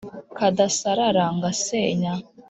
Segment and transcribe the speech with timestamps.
[0.37, 2.13] kadasarara ngasenya;